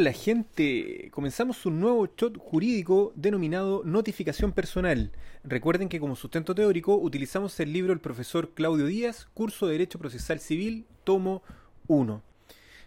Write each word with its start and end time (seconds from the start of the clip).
Hola 0.00 0.14
gente, 0.14 1.10
comenzamos 1.12 1.66
un 1.66 1.78
nuevo 1.78 2.08
shot 2.16 2.38
jurídico 2.38 3.12
denominado 3.16 3.82
notificación 3.84 4.52
personal. 4.52 5.12
Recuerden 5.44 5.90
que 5.90 6.00
como 6.00 6.16
sustento 6.16 6.54
teórico 6.54 6.96
utilizamos 6.96 7.60
el 7.60 7.74
libro 7.74 7.92
del 7.92 8.00
profesor 8.00 8.54
Claudio 8.54 8.86
Díaz, 8.86 9.28
curso 9.34 9.66
de 9.66 9.72
Derecho 9.72 9.98
Procesal 9.98 10.40
Civil, 10.40 10.86
tomo 11.04 11.42
1. 11.88 12.22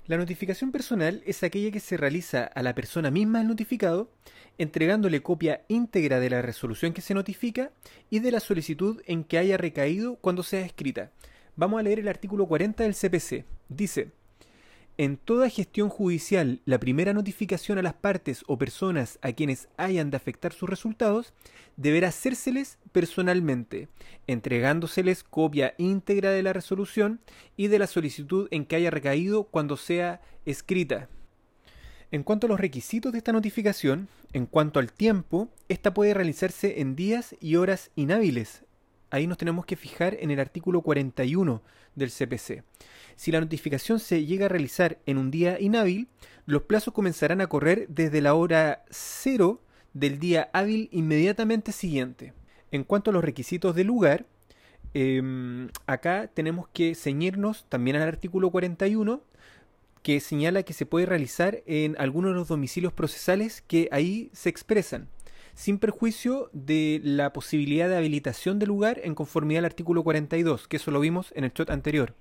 La 0.07 0.17
notificación 0.17 0.71
personal 0.71 1.21
es 1.27 1.43
aquella 1.43 1.69
que 1.69 1.79
se 1.79 1.97
realiza 1.97 2.45
a 2.45 2.63
la 2.63 2.73
persona 2.73 3.11
misma 3.11 3.37
del 3.37 3.49
notificado, 3.49 4.09
entregándole 4.57 5.21
copia 5.21 5.65
íntegra 5.67 6.19
de 6.19 6.31
la 6.31 6.41
resolución 6.41 6.93
que 6.93 7.01
se 7.01 7.13
notifica 7.13 7.69
y 8.09 8.21
de 8.21 8.31
la 8.31 8.39
solicitud 8.39 9.03
en 9.05 9.23
que 9.23 9.37
haya 9.37 9.57
recaído 9.57 10.15
cuando 10.15 10.41
sea 10.41 10.65
escrita. 10.65 11.11
Vamos 11.55 11.79
a 11.79 11.83
leer 11.83 11.99
el 11.99 12.07
artículo 12.07 12.47
40 12.47 12.81
del 12.81 12.95
CPC. 12.95 13.45
Dice, 13.69 14.09
en 14.97 15.17
toda 15.17 15.49
gestión 15.49 15.89
judicial, 15.89 16.61
la 16.65 16.79
primera 16.79 17.13
notificación 17.13 17.79
a 17.79 17.81
las 17.81 17.95
partes 17.95 18.43
o 18.45 18.59
personas 18.59 19.17
a 19.23 19.31
quienes 19.31 19.67
hayan 19.75 20.11
de 20.11 20.17
afectar 20.17 20.53
sus 20.53 20.69
resultados 20.69 21.33
deberá 21.77 22.09
hacérseles 22.09 22.77
personalmente, 22.91 23.87
entregándoseles 24.27 25.23
copia 25.23 25.73
íntegra 25.79 26.29
de 26.29 26.43
la 26.43 26.53
resolución 26.53 27.21
y 27.57 27.67
de 27.69 27.79
la 27.79 27.87
solicitud 27.87 28.47
en 28.51 28.65
que 28.65 28.75
haya 28.75 28.91
recaído 28.91 29.45
cuando 29.45 29.77
sea 29.77 30.21
escrita. 30.45 31.09
En 32.11 32.21
cuanto 32.21 32.45
a 32.45 32.49
los 32.49 32.59
requisitos 32.59 33.11
de 33.11 33.17
esta 33.17 33.31
notificación, 33.31 34.07
en 34.33 34.45
cuanto 34.45 34.79
al 34.79 34.93
tiempo, 34.93 35.49
esta 35.69 35.95
puede 35.95 36.13
realizarse 36.13 36.81
en 36.81 36.95
días 36.95 37.35
y 37.39 37.55
horas 37.55 37.89
inhábiles. 37.95 38.63
Ahí 39.13 39.27
nos 39.27 39.37
tenemos 39.37 39.67
que 39.67 39.75
fijar 39.75 40.17
en 40.21 40.31
el 40.31 40.39
artículo 40.39 40.81
41 40.81 41.61
del 41.93 42.09
CPC. 42.09 42.63
Si 43.15 43.31
la 43.31 43.41
notificación 43.41 43.99
se 43.99 44.25
llega 44.25 44.47
a 44.47 44.49
realizar 44.49 44.97
en 45.05 45.19
un 45.19 45.29
día 45.29 45.59
inhábil, 45.61 46.07
los 46.47 46.63
plazos 46.63 46.95
comenzarán 46.95 47.39
a 47.39 47.45
correr 47.45 47.85
desde 47.89 48.21
la 48.21 48.33
hora 48.33 48.83
cero 48.89 49.61
del 49.93 50.17
día 50.17 50.49
hábil 50.51 50.89
inmediatamente 50.91 51.71
siguiente. 51.73 52.33
En 52.71 52.83
cuanto 52.83 53.11
a 53.11 53.13
los 53.13 53.23
requisitos 53.23 53.75
del 53.75 53.85
lugar, 53.85 54.25
em, 54.95 55.69
acá 55.85 56.31
tenemos 56.33 56.67
que 56.69 56.95
ceñirnos 56.95 57.69
también 57.69 57.97
al 57.97 58.07
artículo 58.07 58.49
41 58.49 59.21
que 60.01 60.21
señala 60.21 60.63
que 60.63 60.73
se 60.73 60.87
puede 60.87 61.05
realizar 61.05 61.61
en 61.67 61.95
algunos 61.99 62.31
de 62.31 62.35
los 62.37 62.47
domicilios 62.47 62.93
procesales 62.93 63.61
que 63.61 63.89
ahí 63.91 64.31
se 64.33 64.49
expresan, 64.49 65.07
sin 65.55 65.79
perjuicio 65.79 66.49
de 66.53 66.99
la 67.03 67.33
posibilidad 67.33 67.89
de 67.89 67.97
habilitación 67.97 68.59
del 68.59 68.69
lugar 68.69 68.99
en 69.03 69.15
conformidad 69.15 69.59
al 69.59 69.65
artículo 69.65 70.03
42, 70.03 70.67
que 70.67 70.77
eso 70.77 70.91
lo 70.91 70.99
vimos 70.99 71.31
en 71.35 71.43
el 71.43 71.53
shot 71.53 71.69
anterior. 71.69 72.15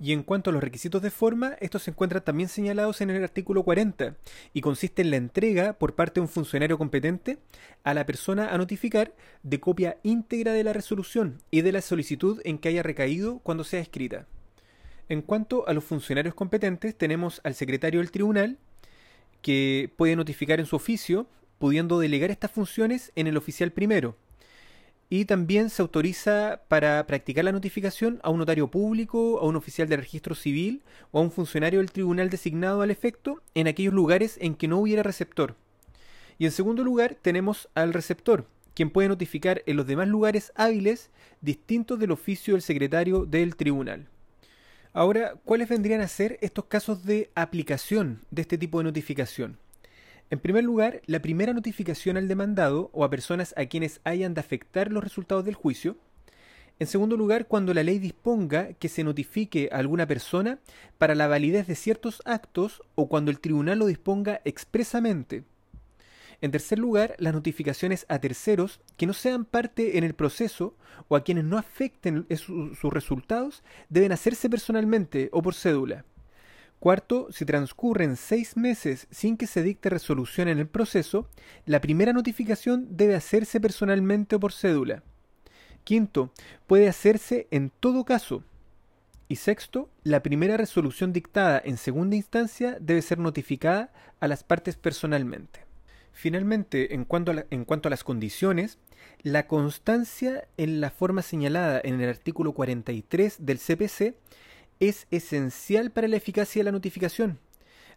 Y 0.00 0.12
en 0.12 0.24
cuanto 0.24 0.50
a 0.50 0.52
los 0.52 0.64
requisitos 0.64 1.00
de 1.00 1.10
forma, 1.10 1.56
estos 1.60 1.84
se 1.84 1.92
encuentran 1.92 2.24
también 2.24 2.48
señalados 2.48 3.00
en 3.00 3.10
el 3.10 3.22
artículo 3.22 3.62
40 3.62 4.16
y 4.52 4.60
consiste 4.60 5.02
en 5.02 5.10
la 5.10 5.16
entrega 5.16 5.74
por 5.74 5.94
parte 5.94 6.14
de 6.14 6.22
un 6.22 6.28
funcionario 6.28 6.76
competente 6.76 7.38
a 7.84 7.94
la 7.94 8.04
persona 8.04 8.52
a 8.52 8.58
notificar 8.58 9.14
de 9.44 9.60
copia 9.60 9.98
íntegra 10.02 10.54
de 10.54 10.64
la 10.64 10.72
resolución 10.72 11.40
y 11.52 11.60
de 11.60 11.70
la 11.70 11.82
solicitud 11.82 12.40
en 12.44 12.58
que 12.58 12.70
haya 12.70 12.82
recaído 12.82 13.38
cuando 13.44 13.62
sea 13.62 13.80
escrita. 13.80 14.26
En 15.08 15.22
cuanto 15.22 15.68
a 15.68 15.72
los 15.72 15.84
funcionarios 15.84 16.34
competentes, 16.34 16.96
tenemos 16.96 17.40
al 17.44 17.54
secretario 17.54 18.00
del 18.00 18.10
tribunal, 18.10 18.58
que 19.40 19.92
puede 19.96 20.16
notificar 20.16 20.58
en 20.58 20.66
su 20.66 20.76
oficio, 20.76 21.26
pudiendo 21.62 22.00
delegar 22.00 22.32
estas 22.32 22.50
funciones 22.50 23.12
en 23.14 23.28
el 23.28 23.36
oficial 23.36 23.70
primero, 23.70 24.16
y 25.08 25.26
también 25.26 25.70
se 25.70 25.80
autoriza 25.80 26.62
para 26.66 27.06
practicar 27.06 27.44
la 27.44 27.52
notificación 27.52 28.18
a 28.24 28.30
un 28.30 28.40
notario 28.40 28.68
público, 28.68 29.38
a 29.38 29.44
un 29.44 29.54
oficial 29.54 29.88
de 29.88 29.96
registro 29.96 30.34
civil 30.34 30.82
o 31.12 31.20
a 31.20 31.22
un 31.22 31.30
funcionario 31.30 31.78
del 31.78 31.92
tribunal 31.92 32.30
designado 32.30 32.82
al 32.82 32.90
efecto 32.90 33.42
en 33.54 33.68
aquellos 33.68 33.94
lugares 33.94 34.38
en 34.40 34.56
que 34.56 34.66
no 34.66 34.78
hubiera 34.78 35.04
receptor. 35.04 35.54
Y 36.36 36.46
en 36.46 36.50
segundo 36.50 36.82
lugar 36.82 37.16
tenemos 37.22 37.68
al 37.76 37.92
receptor, 37.92 38.48
quien 38.74 38.90
puede 38.90 39.06
notificar 39.06 39.62
en 39.66 39.76
los 39.76 39.86
demás 39.86 40.08
lugares 40.08 40.50
hábiles 40.56 41.10
distintos 41.42 41.96
del 42.00 42.10
oficio 42.10 42.54
del 42.54 42.62
secretario 42.62 43.24
del 43.24 43.54
tribunal. 43.54 44.08
Ahora, 44.92 45.36
¿cuáles 45.44 45.68
vendrían 45.68 46.00
a 46.00 46.08
ser 46.08 46.38
estos 46.40 46.64
casos 46.64 47.04
de 47.04 47.30
aplicación 47.36 48.24
de 48.32 48.42
este 48.42 48.58
tipo 48.58 48.78
de 48.78 48.84
notificación? 48.84 49.58
En 50.32 50.38
primer 50.38 50.64
lugar, 50.64 51.02
la 51.04 51.20
primera 51.20 51.52
notificación 51.52 52.16
al 52.16 52.26
demandado 52.26 52.88
o 52.94 53.04
a 53.04 53.10
personas 53.10 53.52
a 53.58 53.66
quienes 53.66 54.00
hayan 54.02 54.32
de 54.32 54.40
afectar 54.40 54.90
los 54.90 55.04
resultados 55.04 55.44
del 55.44 55.54
juicio. 55.54 55.98
En 56.78 56.86
segundo 56.86 57.18
lugar, 57.18 57.48
cuando 57.48 57.74
la 57.74 57.82
ley 57.82 57.98
disponga 57.98 58.72
que 58.72 58.88
se 58.88 59.04
notifique 59.04 59.68
a 59.70 59.76
alguna 59.76 60.06
persona 60.06 60.58
para 60.96 61.14
la 61.14 61.26
validez 61.26 61.66
de 61.66 61.74
ciertos 61.74 62.22
actos 62.24 62.80
o 62.94 63.10
cuando 63.10 63.30
el 63.30 63.40
tribunal 63.40 63.80
lo 63.80 63.84
disponga 63.84 64.40
expresamente. 64.46 65.44
En 66.40 66.50
tercer 66.50 66.78
lugar, 66.78 67.14
las 67.18 67.34
notificaciones 67.34 68.06
a 68.08 68.18
terceros 68.18 68.80
que 68.96 69.04
no 69.04 69.12
sean 69.12 69.44
parte 69.44 69.98
en 69.98 70.04
el 70.04 70.14
proceso 70.14 70.74
o 71.08 71.16
a 71.16 71.24
quienes 71.24 71.44
no 71.44 71.58
afecten 71.58 72.26
sus 72.38 72.90
resultados 72.90 73.62
deben 73.90 74.12
hacerse 74.12 74.48
personalmente 74.48 75.28
o 75.30 75.42
por 75.42 75.52
cédula. 75.52 76.06
Cuarto, 76.82 77.28
si 77.30 77.44
transcurren 77.44 78.16
seis 78.16 78.56
meses 78.56 79.06
sin 79.12 79.36
que 79.36 79.46
se 79.46 79.62
dicte 79.62 79.88
resolución 79.88 80.48
en 80.48 80.58
el 80.58 80.66
proceso, 80.66 81.28
la 81.64 81.80
primera 81.80 82.12
notificación 82.12 82.88
debe 82.96 83.14
hacerse 83.14 83.60
personalmente 83.60 84.34
o 84.34 84.40
por 84.40 84.52
cédula. 84.52 85.04
Quinto, 85.84 86.32
puede 86.66 86.88
hacerse 86.88 87.46
en 87.52 87.70
todo 87.70 88.04
caso. 88.04 88.42
Y 89.28 89.36
sexto, 89.36 89.90
la 90.02 90.24
primera 90.24 90.56
resolución 90.56 91.12
dictada 91.12 91.62
en 91.64 91.76
segunda 91.76 92.16
instancia 92.16 92.78
debe 92.80 93.00
ser 93.00 93.20
notificada 93.20 93.92
a 94.18 94.26
las 94.26 94.42
partes 94.42 94.74
personalmente. 94.74 95.60
Finalmente, 96.10 96.96
en 96.96 97.04
cuanto 97.04 97.30
a, 97.30 97.44
en 97.48 97.64
cuanto 97.64 97.88
a 97.88 97.90
las 97.90 98.02
condiciones, 98.02 98.78
la 99.22 99.46
constancia 99.46 100.48
en 100.56 100.80
la 100.80 100.90
forma 100.90 101.22
señalada 101.22 101.80
en 101.84 102.00
el 102.00 102.08
artículo 102.08 102.54
43 102.54 103.36
del 103.38 103.60
CPC 103.60 104.16
es 104.82 105.06
esencial 105.12 105.92
para 105.92 106.08
la 106.08 106.16
eficacia 106.16 106.58
de 106.60 106.64
la 106.64 106.72
notificación. 106.72 107.38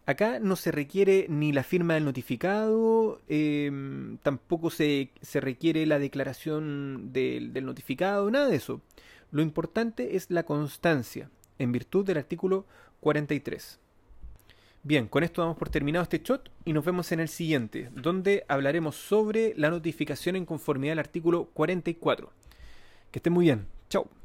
Acá 0.06 0.38
no 0.38 0.54
se 0.54 0.70
requiere 0.70 1.26
ni 1.28 1.52
la 1.52 1.64
firma 1.64 1.94
del 1.94 2.04
notificado, 2.04 3.20
em, 3.26 4.18
tampoco 4.18 4.70
se, 4.70 5.10
requiere 5.34 5.84
la 5.84 5.98
declaración 5.98 7.12
del, 7.12 7.52
del 7.52 7.66
notificado, 7.66 8.30
nada 8.30 8.46
de 8.46 8.54
eso. 8.54 8.82
Lo 9.32 9.42
importante 9.42 10.14
es 10.14 10.30
la 10.30 10.44
constancia, 10.44 11.28
en 11.58 11.72
virtud 11.72 12.06
del 12.06 12.18
artículo 12.18 12.66
43. 13.00 13.80
Bien, 14.84 15.08
con 15.08 15.24
esto 15.24 15.42
damos 15.42 15.56
por 15.56 15.70
terminado 15.70 16.04
este 16.04 16.22
shot 16.22 16.52
y 16.64 16.72
nos 16.72 16.84
vemos 16.84 17.10
en 17.10 17.18
el 17.18 17.28
siguiente, 17.28 17.90
donde 17.92 18.44
hablaremos 18.46 18.94
sobre 18.94 19.54
la 19.56 19.70
notificación 19.70 20.36
en 20.36 20.46
conformidad 20.46 20.92
al 20.92 21.00
artículo 21.00 21.46
44. 21.46 22.30
Que 23.10 23.18
estén 23.18 23.32
muy 23.32 23.46
bien. 23.46 23.66
Chao. 23.90 24.15